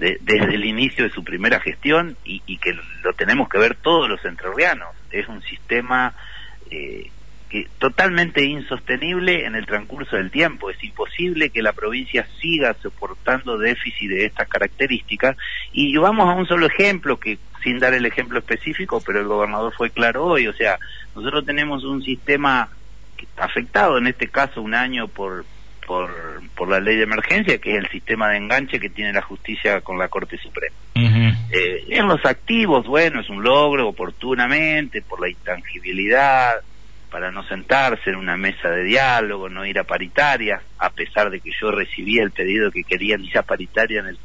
desde 0.00 0.54
el 0.54 0.64
inicio 0.64 1.04
de 1.04 1.10
su 1.10 1.22
primera 1.22 1.60
gestión 1.60 2.16
y, 2.24 2.40
que 2.58 2.72
lo 3.02 3.12
tenemos 3.12 3.48
que 3.48 3.58
ver 3.58 3.74
todos 3.76 4.08
los 4.08 4.24
entrerrianos. 4.24 4.88
Es 5.10 5.28
un 5.28 5.42
sistema 5.42 6.14
eh, 6.70 7.10
que 7.50 7.68
totalmente 7.78 8.44
insostenible 8.44 9.44
en 9.44 9.56
el 9.56 9.66
transcurso 9.66 10.16
del 10.16 10.30
tiempo. 10.30 10.70
Es 10.70 10.82
imposible 10.82 11.50
que 11.50 11.62
la 11.62 11.72
provincia 11.72 12.26
siga 12.40 12.74
soportando 12.82 13.58
déficit 13.58 14.08
de 14.08 14.24
estas 14.24 14.48
características. 14.48 15.36
Y 15.72 15.94
vamos 15.98 16.28
a 16.28 16.32
un 16.32 16.46
solo 16.46 16.66
ejemplo, 16.66 17.18
que 17.18 17.38
sin 17.62 17.78
dar 17.78 17.92
el 17.92 18.06
ejemplo 18.06 18.38
específico, 18.38 19.02
pero 19.04 19.20
el 19.20 19.26
gobernador 19.26 19.74
fue 19.76 19.90
claro 19.90 20.24
hoy. 20.24 20.46
O 20.46 20.54
sea, 20.54 20.78
nosotros 21.14 21.44
tenemos 21.44 21.84
un 21.84 22.02
sistema 22.02 22.70
afectado, 23.36 23.98
en 23.98 24.06
este 24.06 24.28
caso 24.28 24.62
un 24.62 24.74
año 24.74 25.08
por 25.08 25.44
por, 25.86 26.10
por 26.54 26.68
la 26.68 26.80
ley 26.80 26.96
de 26.96 27.04
emergencia, 27.04 27.58
que 27.58 27.72
es 27.72 27.78
el 27.78 27.88
sistema 27.90 28.28
de 28.28 28.38
enganche 28.38 28.78
que 28.78 28.90
tiene 28.90 29.12
la 29.12 29.22
justicia 29.22 29.80
con 29.80 29.98
la 29.98 30.08
Corte 30.08 30.38
Suprema. 30.38 30.74
Eh, 31.52 31.84
en 31.88 32.06
los 32.06 32.24
activos, 32.24 32.86
bueno, 32.86 33.20
es 33.20 33.28
un 33.28 33.42
logro 33.42 33.88
oportunamente 33.88 35.02
por 35.02 35.20
la 35.20 35.28
intangibilidad, 35.28 36.54
para 37.10 37.32
no 37.32 37.42
sentarse 37.42 38.10
en 38.10 38.16
una 38.16 38.36
mesa 38.36 38.68
de 38.70 38.84
diálogo, 38.84 39.48
no 39.48 39.66
ir 39.66 39.78
a 39.78 39.84
paritaria, 39.84 40.62
a 40.78 40.90
pesar 40.90 41.30
de 41.30 41.40
que 41.40 41.50
yo 41.60 41.70
recibí 41.72 42.18
el 42.18 42.30
pedido 42.30 42.70
que 42.70 42.84
querían 42.84 43.24
ir 43.24 43.36
a 43.36 43.42
paritaria 43.42 44.00
en 44.00 44.06
el 44.06 44.18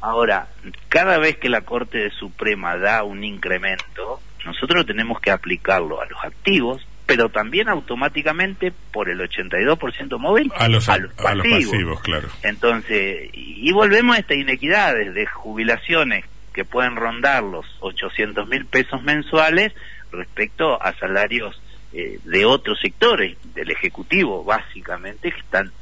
Ahora, 0.00 0.48
cada 0.88 1.18
vez 1.18 1.38
que 1.38 1.48
la 1.48 1.62
Corte 1.62 2.08
Suprema 2.10 2.76
da 2.76 3.02
un 3.02 3.24
incremento, 3.24 4.20
nosotros 4.44 4.86
tenemos 4.86 5.20
que 5.20 5.32
aplicarlo 5.32 6.00
a 6.00 6.06
los 6.06 6.22
activos, 6.22 6.86
pero 7.08 7.30
también 7.30 7.70
automáticamente 7.70 8.70
por 8.92 9.08
el 9.08 9.18
82% 9.20 10.18
móvil 10.18 10.52
a 10.54 10.68
los, 10.68 10.84
pasivos. 10.84 12.02
claro. 12.02 12.28
Entonces, 12.42 13.30
y, 13.32 13.72
volvemos 13.72 14.14
a 14.14 14.18
esta 14.18 14.34
inequidad 14.34 14.94
de 14.94 15.24
jubilaciones 15.24 16.26
que 16.52 16.66
pueden 16.66 16.96
rondar 16.96 17.42
los 17.44 17.64
800 17.80 18.46
mil 18.46 18.66
pesos 18.66 19.02
mensuales 19.02 19.72
respecto 20.12 20.82
a 20.82 20.92
salarios 20.96 21.58
eh, 21.94 22.18
de 22.24 22.44
otros 22.44 22.78
sectores, 22.78 23.38
del 23.54 23.70
Ejecutivo 23.70 24.44
básicamente, 24.44 25.32
que 25.32 25.40
están 25.40 25.72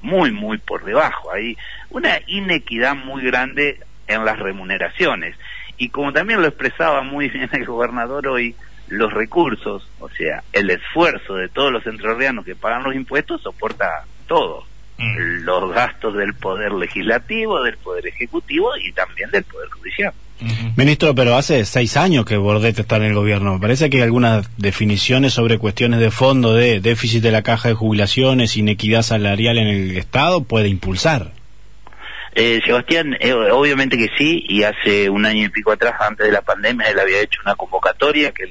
muy, 0.00 0.30
muy 0.30 0.56
por 0.56 0.86
debajo. 0.86 1.30
Hay 1.30 1.58
una 1.90 2.20
inequidad 2.26 2.96
muy 2.96 3.22
grande 3.22 3.80
en 4.06 4.24
las 4.24 4.38
remuneraciones. 4.38 5.36
Y 5.76 5.90
como 5.90 6.14
también 6.14 6.40
lo 6.40 6.48
expresaba 6.48 7.02
muy 7.02 7.28
bien 7.28 7.50
el 7.52 7.66
gobernador 7.66 8.28
hoy, 8.28 8.56
los 8.90 9.12
recursos, 9.12 9.88
o 10.00 10.08
sea, 10.10 10.42
el 10.52 10.70
esfuerzo 10.70 11.34
de 11.34 11.48
todos 11.48 11.72
los 11.72 11.86
entrerrianos 11.86 12.44
que 12.44 12.56
pagan 12.56 12.82
los 12.82 12.94
impuestos 12.94 13.40
soporta 13.42 14.04
todo. 14.26 14.64
Mm. 14.98 15.44
Los 15.44 15.72
gastos 15.72 16.14
del 16.16 16.34
Poder 16.34 16.72
Legislativo, 16.72 17.62
del 17.62 17.78
Poder 17.78 18.06
Ejecutivo 18.08 18.76
y 18.76 18.92
también 18.92 19.30
del 19.30 19.44
Poder 19.44 19.68
Judicial. 19.70 20.12
Ministro, 20.76 21.14
pero 21.14 21.36
hace 21.36 21.64
seis 21.66 21.96
años 21.96 22.24
que 22.24 22.38
Bordet 22.38 22.78
está 22.78 22.96
en 22.96 23.04
el 23.04 23.14
gobierno. 23.14 23.54
Me 23.54 23.60
parece 23.60 23.90
que 23.90 23.98
hay 23.98 24.02
algunas 24.04 24.48
definiciones 24.56 25.34
sobre 25.34 25.58
cuestiones 25.58 26.00
de 26.00 26.10
fondo 26.10 26.54
de 26.54 26.80
déficit 26.80 27.22
de 27.22 27.30
la 27.30 27.42
caja 27.42 27.68
de 27.68 27.74
jubilaciones, 27.74 28.56
inequidad 28.56 29.02
salarial 29.02 29.58
en 29.58 29.68
el 29.68 29.96
Estado, 29.96 30.42
puede 30.42 30.68
impulsar. 30.68 31.32
Eh, 32.34 32.60
Sebastián, 32.64 33.16
eh, 33.20 33.32
obviamente 33.32 33.98
que 33.98 34.08
sí, 34.16 34.44
y 34.48 34.62
hace 34.62 35.10
un 35.10 35.26
año 35.26 35.44
y 35.44 35.48
pico 35.48 35.72
atrás, 35.72 35.94
antes 36.00 36.26
de 36.26 36.32
la 36.32 36.42
pandemia, 36.42 36.88
él 36.88 36.98
había 36.98 37.20
hecho 37.20 37.40
una 37.44 37.56
convocatoria 37.56 38.32
que 38.32 38.44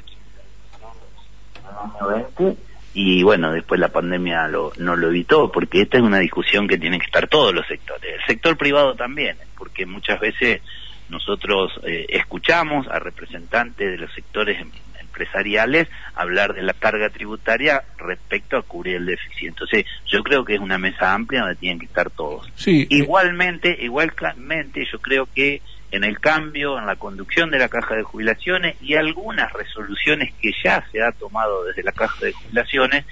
el 2.15 2.57
y 2.93 3.21
bueno, 3.23 3.51
después 3.51 3.79
la 3.79 3.89
pandemia 3.89 4.47
lo, 4.47 4.73
no 4.77 4.95
lo 4.95 5.09
evitó, 5.09 5.51
porque 5.51 5.81
esta 5.81 5.97
es 5.97 6.03
una 6.03 6.19
discusión 6.19 6.67
que 6.67 6.77
tienen 6.77 6.99
que 6.99 7.05
estar 7.05 7.27
todos 7.27 7.53
los 7.53 7.65
sectores, 7.67 8.15
el 8.15 8.25
sector 8.25 8.57
privado 8.57 8.95
también, 8.95 9.37
porque 9.57 9.85
muchas 9.85 10.19
veces 10.19 10.61
nosotros 11.09 11.79
eh, 11.83 12.07
escuchamos 12.09 12.87
a 12.87 12.99
representantes 12.99 13.91
de 13.91 13.97
los 13.97 14.13
sectores 14.13 14.59
em, 14.59 14.71
empresariales 14.99 15.87
hablar 16.15 16.53
de 16.53 16.61
la 16.61 16.73
carga 16.73 17.09
tributaria 17.09 17.83
respecto 17.97 18.57
a 18.57 18.63
cubrir 18.63 18.97
el 18.97 19.05
déficit. 19.05 19.49
Entonces, 19.49 19.85
yo 20.05 20.23
creo 20.23 20.45
que 20.45 20.55
es 20.55 20.59
una 20.59 20.77
mesa 20.77 21.13
amplia 21.13 21.41
donde 21.41 21.55
tienen 21.55 21.79
que 21.79 21.85
estar 21.85 22.09
todos. 22.09 22.49
Sí, 22.55 22.81
eh, 22.83 22.87
igualmente, 22.89 23.77
igualmente, 23.81 24.85
yo 24.91 24.99
creo 24.99 25.27
que 25.33 25.61
en 25.91 26.03
el 26.03 26.19
cambio, 26.19 26.77
en 26.77 26.85
la 26.85 26.95
conducción 26.95 27.49
de 27.49 27.59
la 27.59 27.69
caja 27.69 27.95
de 27.95 28.03
jubilaciones 28.03 28.75
y 28.81 28.95
algunas 28.95 29.51
resoluciones 29.53 30.33
que 30.41 30.51
ya 30.63 30.85
se 30.91 31.01
ha 31.01 31.11
tomado 31.11 31.63
desde 31.65 31.83
la 31.83 31.91
caja 31.91 32.25
de 32.25 32.31
jubilaciones, 32.31 33.05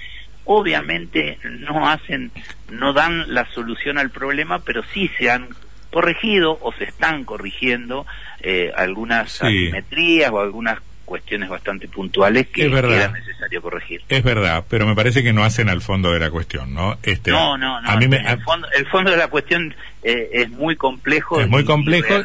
obviamente 0.44 1.38
no 1.44 1.88
hacen, 1.88 2.30
no 2.70 2.92
dan 2.92 3.34
la 3.34 3.46
solución 3.52 3.98
al 3.98 4.10
problema, 4.10 4.60
pero 4.60 4.82
sí 4.94 5.10
se 5.18 5.30
han 5.30 5.48
corregido 5.90 6.58
o 6.60 6.72
se 6.72 6.84
están 6.84 7.24
corrigiendo 7.24 8.06
eh, 8.40 8.70
algunas 8.76 9.42
asimetrías 9.42 10.30
o 10.30 10.40
algunas 10.40 10.78
cuestiones 11.08 11.48
bastante 11.48 11.88
puntuales 11.88 12.48
que 12.48 12.66
era 12.66 13.08
necesario 13.08 13.62
corregir. 13.62 14.02
Es 14.10 14.22
verdad, 14.22 14.64
pero 14.68 14.86
me 14.86 14.94
parece 14.94 15.22
que 15.22 15.32
no 15.32 15.42
hacen 15.42 15.70
al 15.70 15.80
fondo 15.80 16.12
de 16.12 16.20
la 16.20 16.30
cuestión, 16.30 16.74
¿no? 16.74 16.98
Este, 17.02 17.30
no, 17.30 17.56
no, 17.56 17.80
no. 17.80 17.90
el, 17.98 18.86
fondo, 18.86 19.10
de 19.10 19.16
la 19.16 19.28
cuestión 19.28 19.74
eh, 20.02 20.28
es 20.32 20.50
muy 20.50 20.76
complejo. 20.76 21.40
Es 21.40 21.48
muy 21.48 21.64
complejo 21.64 22.14
y 22.14 22.24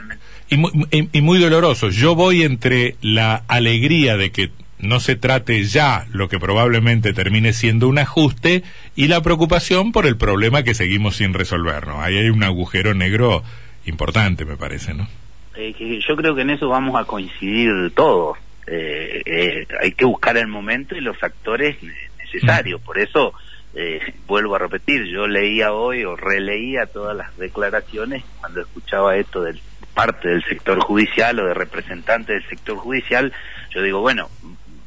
muy, 0.52 0.72
y 1.12 1.22
muy 1.22 1.40
doloroso. 1.40 1.90
Yo 1.90 2.16
voy 2.16 2.44
entre 2.44 2.96
la 3.02 3.44
alegría 3.48 4.18
de 4.18 4.32
que 4.32 4.52
no 4.80 5.00
se 5.00 5.16
trate 5.16 5.64
ya 5.64 6.06
lo 6.12 6.28
que 6.28 6.40
probablemente 6.40 7.14
termine 7.14 7.54
siendo 7.54 7.88
un 7.88 7.98
ajuste 7.98 8.64
y 8.96 9.08
la 9.08 9.22
preocupación 9.22 9.92
por 9.92 10.06
el 10.06 10.18
problema 10.18 10.64
que 10.64 10.74
seguimos 10.74 11.16
sin 11.16 11.34
resolver, 11.34 11.88
¿no? 11.88 12.02
Ahí 12.02 12.18
hay 12.18 12.30
un 12.30 12.44
agujero 12.44 12.94
negro 12.94 13.44
importante, 13.86 14.46
me 14.46 14.58
parece, 14.58 14.94
¿no? 14.94 15.08
Eh, 15.56 15.74
yo 16.08 16.16
creo 16.16 16.36
que 16.36 16.42
en 16.42 16.50
eso 16.50 16.68
vamos 16.68 17.00
a 17.00 17.06
coincidir 17.06 17.92
todos. 17.96 18.38
Eh, 18.68 19.22
eh, 19.26 19.68
hay 19.82 19.92
que 19.92 20.06
buscar 20.06 20.38
el 20.38 20.48
momento 20.48 20.96
y 20.96 21.02
los 21.02 21.18
factores 21.18 21.78
necesarios. 22.20 22.82
Por 22.82 22.98
eso, 23.00 23.34
eh, 23.76 24.00
vuelvo 24.28 24.56
a 24.56 24.60
repetir, 24.60 25.06
yo 25.06 25.28
leía 25.28 25.74
hoy 25.74 26.04
o 26.04 26.16
releía 26.16 26.86
todas 26.86 27.16
las 27.16 27.36
declaraciones 27.38 28.24
cuando 28.40 28.62
escuchaba 28.62 29.16
esto 29.18 29.44
de 29.44 29.56
parte 29.94 30.30
del 30.30 30.44
sector 30.44 30.80
judicial 30.80 31.40
o 31.40 31.46
de 31.46 31.54
representantes 31.54 32.28
del 32.28 32.50
sector 32.50 32.78
judicial, 32.78 33.34
yo 33.70 33.82
digo, 33.82 34.02
bueno, 34.02 34.30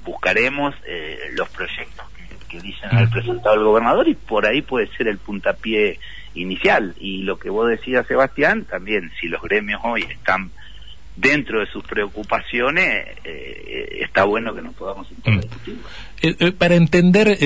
buscaremos 0.04 0.75
los 1.32 1.48
proyectos 1.48 2.06
que, 2.48 2.60
dicen 2.60 2.88
haber 2.90 3.10
presentado 3.10 3.54
el 3.54 3.64
gobernador 3.64 4.08
y 4.08 4.14
por 4.14 4.46
ahí 4.46 4.62
puede 4.62 4.86
ser 4.96 5.08
el 5.08 5.18
puntapié 5.18 5.98
inicial. 6.34 6.94
Y 6.98 7.22
lo 7.22 7.38
que 7.38 7.50
vos 7.50 7.68
decías, 7.68 8.06
Sebastián, 8.06 8.64
también, 8.64 9.10
si 9.20 9.28
los 9.28 9.42
gremios 9.42 9.80
hoy 9.84 10.02
están 10.02 10.50
dentro 11.16 11.60
de 11.60 11.66
sus 11.66 11.82
preocupaciones, 11.84 13.06
eh, 13.25 14.00
está 14.02 14.25
bueno 14.25 14.54
que 14.54 14.62
nos 14.62 14.75
podamos 14.75 15.08
mm. 15.25 15.38
eh, 16.22 16.36
eh, 16.38 16.52
para 16.52 16.75
entender 16.75 17.38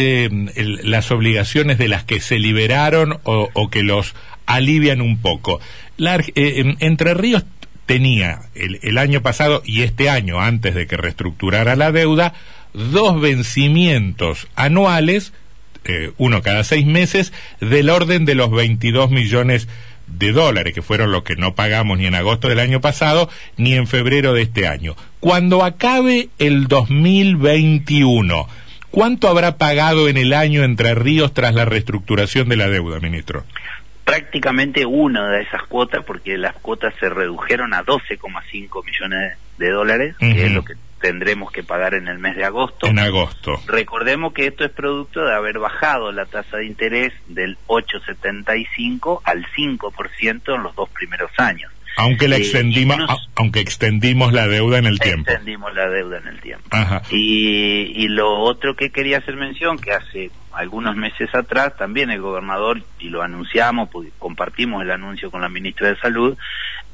las 0.84 1.10
obligaciones 1.10 1.78
de 1.78 1.88
las 1.88 2.04
que 2.04 2.20
se 2.20 2.38
liberaron 2.38 3.18
o, 3.22 3.70
que 3.70 3.82
los 3.82 4.14
alivian 4.54 5.00
un 5.00 5.18
poco, 5.18 5.60
Entre 5.98 7.14
Ríos 7.14 7.44
tenía 7.86 8.42
el, 8.54 8.78
el, 8.82 8.98
año 8.98 9.20
pasado 9.20 9.62
y 9.64 9.82
este 9.82 10.08
año, 10.08 10.40
antes 10.40 10.74
de 10.74 10.86
que 10.86 10.96
reestructurara 10.96 11.76
la 11.76 11.92
deuda, 11.92 12.34
dos 12.72 13.20
vencimientos 13.20 14.46
anuales 14.54 15.32
eh, 15.84 16.12
uno 16.18 16.42
cada 16.42 16.62
seis 16.64 16.84
meses, 16.84 17.32
del 17.60 17.88
orden 17.88 18.26
de 18.26 18.34
los 18.34 18.50
22 18.50 19.10
millones 19.10 19.66
de 20.06 20.32
dólares, 20.32 20.74
que 20.74 20.82
fueron 20.82 21.10
los 21.10 21.22
que 21.22 21.36
no 21.36 21.54
pagamos 21.54 21.98
ni 21.98 22.06
en 22.06 22.14
agosto 22.14 22.48
del 22.48 22.58
año 22.58 22.80
pasado, 22.80 23.30
ni 23.56 23.74
en 23.74 23.86
febrero 23.86 24.34
de 24.34 24.42
este 24.42 24.66
año. 24.66 24.94
Cuando 25.20 25.64
acabe 25.64 26.28
el 26.38 26.66
2021, 26.68 28.46
¿cuánto 28.90 29.28
habrá 29.28 29.56
pagado 29.56 30.08
en 30.08 30.18
el 30.18 30.34
año 30.34 30.64
Entre 30.64 30.94
Ríos 30.94 31.32
tras 31.32 31.54
la 31.54 31.64
reestructuración 31.64 32.48
de 32.48 32.56
la 32.56 32.68
deuda, 32.68 33.00
ministro? 33.00 33.44
Prácticamente 34.10 34.84
una 34.84 35.30
de 35.30 35.42
esas 35.42 35.62
cuotas, 35.68 36.04
porque 36.04 36.36
las 36.36 36.54
cuotas 36.56 36.92
se 36.98 37.08
redujeron 37.08 37.72
a 37.74 37.84
12,5 37.84 38.84
millones 38.84 39.38
de 39.58 39.70
dólares, 39.70 40.16
que 40.18 40.46
es 40.46 40.52
lo 40.52 40.64
que 40.64 40.74
tendremos 41.00 41.52
que 41.52 41.62
pagar 41.62 41.94
en 41.94 42.08
el 42.08 42.18
mes 42.18 42.36
de 42.36 42.44
agosto. 42.44 42.86
En 42.86 42.98
agosto. 42.98 43.60
Recordemos 43.66 44.32
que 44.32 44.46
esto 44.46 44.64
es 44.64 44.70
producto 44.72 45.24
de 45.24 45.34
haber 45.34 45.58
bajado 45.58 46.10
la 46.12 46.26
tasa 46.26 46.58
de 46.58 46.66
interés 46.66 47.12
del 47.28 47.56
8,75 47.68 49.20
al 49.24 49.46
5% 49.46 50.54
en 50.54 50.62
los 50.62 50.74
dos 50.74 50.88
primeros 50.90 51.30
años. 51.38 51.72
Aunque 51.96 52.28
la 52.28 52.36
eh, 52.36 52.40
extendimos, 52.40 52.98
aunque 53.34 53.60
extendimos 53.60 54.32
la 54.32 54.46
deuda 54.46 54.78
en 54.78 54.86
el 54.86 54.98
tiempo. 54.98 55.30
Extendimos 55.30 55.74
la 55.74 55.88
deuda 55.88 56.18
en 56.18 56.28
el 56.28 56.40
tiempo. 56.40 56.68
Y, 57.10 57.92
y 57.94 58.08
lo 58.08 58.38
otro 58.38 58.74
que 58.76 58.90
quería 58.90 59.18
hacer 59.18 59.36
mención, 59.36 59.78
que 59.78 59.92
hace 59.92 60.30
algunos 60.52 60.96
meses 60.96 61.34
atrás 61.34 61.76
también 61.76 62.10
el 62.10 62.20
gobernador, 62.20 62.82
y 62.98 63.08
lo 63.08 63.22
anunciamos, 63.22 63.88
porque 63.90 64.10
compartimos 64.18 64.82
el 64.82 64.90
anuncio 64.90 65.30
con 65.30 65.42
la 65.42 65.48
ministra 65.48 65.88
de 65.88 65.96
Salud, 65.96 66.36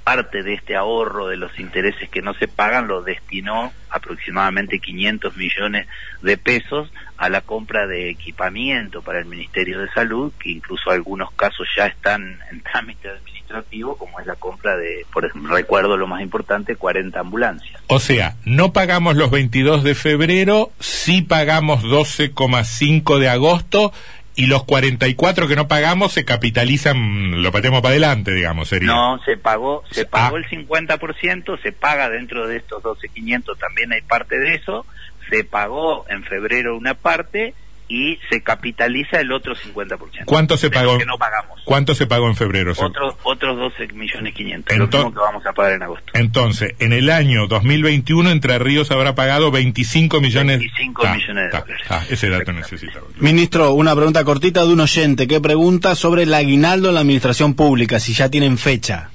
parte 0.07 0.45
de 0.45 0.55
este 0.55 0.77
ahorro 0.77 1.27
de 1.27 1.37
los 1.37 1.59
intereses 1.59 2.09
que 2.09 2.23
no 2.23 2.33
se 2.35 2.47
pagan 2.47 2.87
lo 2.87 3.03
destinó 3.03 3.73
aproximadamente 3.91 4.79
500 4.79 5.37
millones 5.37 5.89
de 6.23 6.37
pesos 6.37 6.93
a 7.17 7.29
la 7.29 7.41
compra 7.41 7.89
de 7.89 8.09
equipamiento 8.09 9.03
para 9.03 9.19
el 9.19 9.25
Ministerio 9.25 9.81
de 9.81 9.91
Salud, 9.91 10.33
que 10.39 10.51
incluso 10.51 10.93
algunos 10.93 11.33
casos 11.33 11.67
ya 11.77 11.87
están 11.87 12.39
en 12.53 12.61
trámite 12.61 13.09
administrativo, 13.47 13.97
como 13.97 14.21
es 14.21 14.27
la 14.27 14.37
compra 14.37 14.77
de, 14.77 15.07
por 15.13 15.25
ejemplo, 15.25 15.55
recuerdo 15.55 15.97
lo 15.97 16.07
más 16.07 16.23
importante, 16.23 16.77
40 16.77 17.19
ambulancias. 17.19 17.81
O 17.87 18.01
sea, 18.01 18.37
no 18.45 18.73
pagamos 18.73 19.17
los 19.17 19.31
22 19.31 19.85
de 19.85 19.95
febrero, 19.95 20.73
sí 20.81 21.23
pagamos 21.23 21.85
12,5 21.85 23.19
de 23.19 23.29
agosto 23.29 23.93
y 24.35 24.47
los 24.47 24.65
44 24.65 25.49
que 25.49 25.57
no 25.57 25.67
pagamos 25.67 26.13
se 26.13 26.25
capitalizan, 26.25 27.43
lo 27.43 27.51
patemos 27.53 27.81
para 27.81 27.93
adelante, 27.93 28.33
digamos, 28.33 28.69
sería. 28.69 28.89
No, 28.89 29.19
se 29.25 29.37
pagó, 29.37 29.83
se 29.91 30.03
ah. 30.03 30.09
pagó 30.11 30.37
el 30.37 30.47
50%, 30.47 31.63
se 31.63 31.73
paga 31.73 32.11
dentro 32.11 32.47
de 32.47 32.59
estos 32.59 32.83
12.500, 32.83 33.59
también 33.59 33.93
hay 33.93 34.03
parte 34.03 34.39
de 34.39 34.55
eso, 34.55 34.85
se 35.31 35.45
pagó 35.45 36.05
en 36.09 36.23
febrero 36.25 36.77
una 36.77 36.95
parte 36.95 37.55
y 37.89 38.19
se 38.31 38.43
capitaliza 38.43 39.21
el 39.21 39.33
otro 39.33 39.55
50%. 39.55 40.25
¿Cuánto 40.25 40.57
se 40.57 40.71
pagó? 40.71 40.99
Que 40.99 41.07
no 41.07 41.19
pagamos. 41.19 41.61
¿Cuánto 41.65 41.95
se 41.95 42.07
pagó 42.07 42.27
en 42.27 42.37
febrero? 42.37 42.73
Otros 42.77 43.15
otros 43.23 43.57
12 43.57 43.89
millones 43.95 44.35
500, 44.35 44.77
lo 44.77 44.89
que 44.91 45.19
vamos 45.19 45.47
a 45.47 45.53
pagar 45.53 45.73
en 45.75 45.83
agosto. 45.83 46.13
Entonces, 46.15 46.75
en 46.79 46.93
el 46.93 47.11
año 47.11 47.47
2021 47.47 48.31
Entre 48.31 48.59
Ríos 48.59 48.91
habrá 48.91 49.15
pagado 49.15 49.51
25 49.51 50.21
millones 50.21 50.59
25 50.59 51.09
millones 51.09 51.53
de 51.53 51.59
dólares. 51.59 51.87
Ah, 51.89 52.03
ese 52.09 52.29
dato 52.29 52.53
necesita. 52.53 53.01
Ministro, 53.19 53.73
una 53.73 53.95
pregunta 53.95 54.25
cortita 54.25 54.65
de 54.65 54.73
un 54.73 54.81
oyente 54.81 55.29
que 55.29 55.41
pregunta 55.41 55.95
sobre 55.95 56.25
el 56.25 56.35
aguinaldo 56.35 56.89
en 56.89 56.95
la 56.95 57.01
administración 57.01 57.55
pública, 57.55 58.01
si 58.01 58.15
ya 58.15 58.29
tienen 58.29 58.59
fecha. 58.59 59.11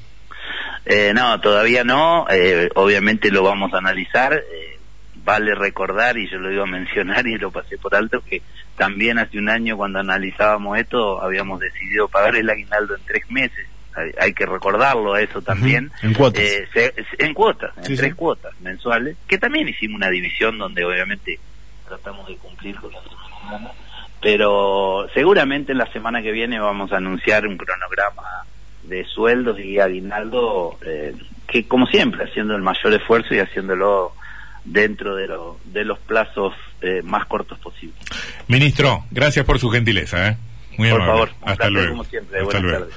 Eh, 0.85 1.13
no, 1.13 1.39
todavía 1.39 1.83
no, 1.83 2.25
eh, 2.29 2.69
obviamente 2.75 3.31
lo 3.31 3.43
vamos 3.43 3.73
a 3.73 3.77
analizar. 3.77 4.33
Eh, 4.33 4.70
vale 5.23 5.55
recordar, 5.55 6.17
y 6.17 6.29
yo 6.29 6.37
lo 6.37 6.51
iba 6.51 6.63
a 6.63 6.67
mencionar 6.67 7.25
y 7.27 7.37
lo 7.37 7.51
pasé 7.51 7.77
por 7.77 7.95
alto, 7.95 8.21
que 8.21 8.41
también 8.75 9.19
hace 9.19 9.37
un 9.37 9.49
año 9.49 9.77
cuando 9.77 9.99
analizábamos 9.99 10.77
esto 10.79 11.21
habíamos 11.21 11.59
decidido 11.59 12.07
pagar 12.07 12.35
el 12.35 12.49
aguinaldo 12.49 12.95
en 12.95 13.03
tres 13.05 13.29
meses. 13.29 13.67
Hay, 14.17 14.33
que 14.33 14.45
recordarlo 14.45 15.13
a 15.13 15.21
eso 15.21 15.41
también. 15.41 15.91
En 16.01 16.13
cuotas. 16.13 16.41
Eh, 16.41 16.93
en 17.19 17.33
cuotas, 17.33 17.71
en 17.77 17.97
tres 17.97 18.15
cuotas 18.15 18.53
mensuales, 18.61 19.17
que 19.27 19.37
también 19.37 19.67
hicimos 19.67 19.97
una 19.97 20.09
división 20.09 20.57
donde 20.57 20.85
obviamente 20.85 21.37
tratamos 21.85 22.25
de 22.25 22.37
cumplir 22.37 22.77
con 22.77 22.89
la 22.93 23.01
semana, 23.03 23.71
pero 24.21 25.07
seguramente 25.13 25.73
en 25.73 25.77
la 25.77 25.91
semana 25.91 26.21
que 26.21 26.31
viene 26.31 26.57
vamos 26.57 26.93
a 26.93 26.97
anunciar 26.97 27.45
un 27.45 27.57
cronograma 27.57 28.23
de 28.83 29.03
sueldos 29.03 29.59
y 29.59 29.77
aguinaldo 29.77 30.77
eh, 30.85 31.13
que 31.47 31.67
como 31.67 31.85
siempre 31.87 32.23
haciendo 32.23 32.55
el 32.55 32.61
mayor 32.61 32.93
esfuerzo 32.93 33.35
y 33.35 33.39
haciéndolo 33.39 34.13
dentro 34.63 35.15
de, 35.15 35.27
lo, 35.27 35.59
de 35.65 35.85
los 35.85 35.99
plazos 35.99 36.53
eh, 36.81 37.01
más 37.03 37.25
cortos 37.25 37.57
posibles. 37.59 37.97
Ministro, 38.47 39.05
gracias 39.11 39.45
por 39.45 39.59
su 39.59 39.69
gentileza. 39.69 40.29
¿eh? 40.29 40.37
Muy 40.77 40.89
por 40.89 41.05
favor, 41.05 41.31
hasta 41.41 41.69
luego. 41.69 41.91
Como 41.91 42.03
siempre. 42.05 42.43
Buenas 42.43 42.71
tardes. 42.71 42.93